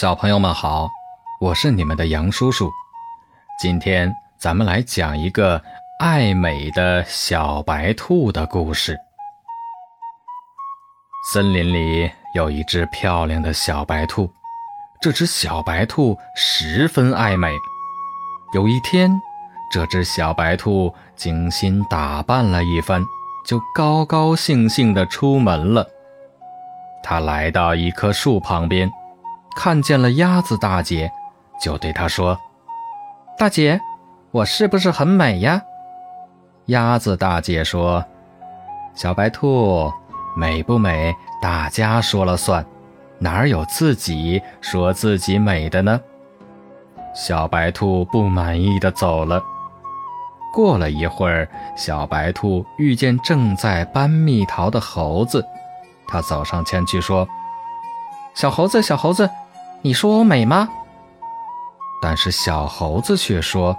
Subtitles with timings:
[0.00, 0.88] 小朋友们好，
[1.40, 2.70] 我是你们的杨叔叔。
[3.58, 5.60] 今天咱们来讲一个
[5.98, 8.96] 爱美的小白兔的故事。
[11.32, 14.30] 森林里有一只漂亮的小白兔，
[15.02, 17.50] 这只小白兔十分爱美。
[18.54, 19.10] 有一天，
[19.68, 23.04] 这只小白兔精心打扮了一番，
[23.44, 25.84] 就高高兴兴地出门了。
[27.02, 28.88] 它来到一棵树旁边。
[29.58, 31.10] 看见了鸭子大姐，
[31.60, 32.38] 就对她说
[33.36, 33.80] ：“大姐，
[34.30, 35.60] 我是不是很美呀？”
[36.66, 38.04] 鸭子大姐说
[38.94, 39.92] ：“小白兔，
[40.36, 42.64] 美不美，大家说了算，
[43.18, 46.00] 哪有自己说自己美的呢？”
[47.12, 49.42] 小白兔不满意的走了。
[50.54, 55.44] 过了一会儿，小白兔遇见正在搬蜜桃的猴子，
[56.06, 57.26] 它走上前去说
[58.34, 59.28] ：“小猴子，小猴子。”
[59.82, 60.68] 你说我美吗？
[62.00, 63.76] 但是小猴子却说：“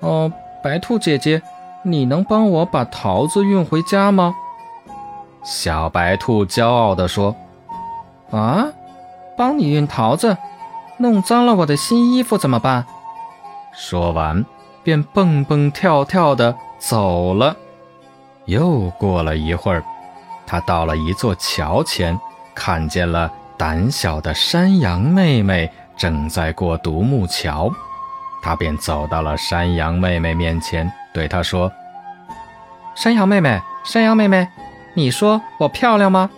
[0.00, 1.42] 哦，白兔姐姐，
[1.82, 4.34] 你能帮我把桃子运回家吗？”
[5.42, 7.34] 小白兔骄傲地说
[8.30, 8.66] ：“啊，
[9.36, 10.36] 帮你运桃子，
[10.98, 12.84] 弄脏了我的新衣服怎么办？”
[13.74, 14.44] 说完，
[14.82, 17.56] 便蹦蹦跳跳地走了。
[18.44, 19.82] 又过了一会儿，
[20.46, 22.18] 他到了一座桥前，
[22.54, 23.32] 看见了。
[23.62, 27.72] 胆小的山羊妹妹正在过独木桥，
[28.42, 31.70] 他便走到了山羊妹妹面前，对她说
[32.96, 34.48] ：“山羊妹妹，山羊妹妹，
[34.94, 36.28] 你说我漂亮吗？”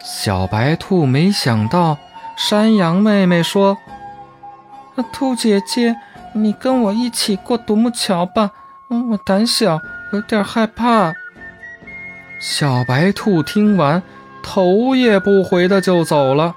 [0.00, 1.98] 小白兔没想到，
[2.36, 3.76] 山羊妹妹说
[5.12, 5.96] ：“兔姐姐，
[6.32, 8.52] 你跟我一起过独木桥吧，
[9.10, 9.80] 我胆小，
[10.12, 11.12] 有点害怕。”
[12.38, 14.00] 小白兔听完。
[14.46, 16.54] 头也不回的就走了。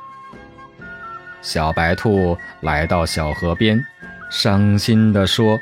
[1.42, 3.84] 小白兔来到小河边，
[4.30, 5.60] 伤心地说：“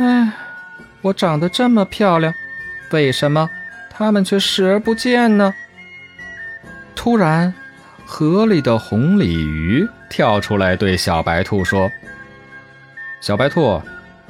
[0.00, 0.32] 哎，
[1.02, 2.32] 我长得这么漂亮，
[2.92, 3.48] 为什么
[3.90, 5.54] 他们却视而不见呢？”
[6.96, 7.52] 突然，
[8.06, 11.90] 河里的红鲤鱼跳出来对小白兔说
[13.20, 13.80] ：“小白兔，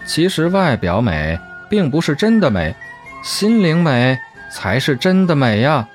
[0.04, 1.38] 其实外表美
[1.70, 2.74] 并不是真的美，
[3.22, 4.18] 心灵美
[4.50, 5.86] 才是真的美呀。”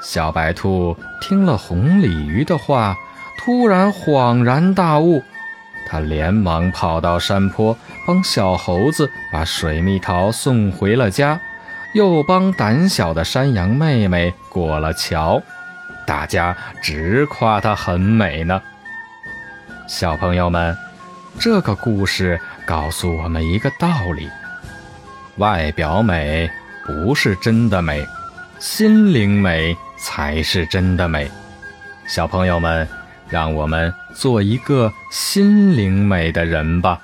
[0.00, 2.96] 小白兔听了红鲤鱼的话，
[3.38, 5.22] 突然恍然大悟，
[5.86, 11.38] 它连忙跑到山坡，帮小猴子把水蜜桃送回了家，
[11.92, 15.42] 又帮胆小的山羊妹妹过了桥，
[16.06, 18.60] 大家直夸它很美呢。
[19.86, 20.76] 小朋友们，
[21.38, 24.30] 这个故事告诉我们一个道理：
[25.36, 26.50] 外表美
[26.86, 28.06] 不是真的美，
[28.58, 29.76] 心灵美。
[30.02, 31.30] 才是真的美，
[32.08, 32.88] 小朋友们，
[33.28, 37.00] 让我们做一个心灵美的人吧。